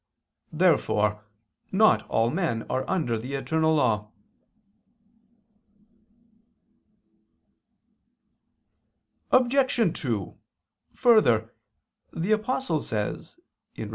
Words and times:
Therefore 0.51 1.23
not 1.71 2.09
all 2.09 2.31
men 2.31 2.63
are 2.71 2.89
under 2.89 3.19
the 3.19 3.35
eternal 3.35 3.75
law. 3.75 4.11
Obj. 9.29 9.93
2: 10.01 10.35
Further, 10.93 11.53
the 12.11 12.31
Apostle 12.31 12.81
says 12.81 13.39
(Rom. 13.77 13.89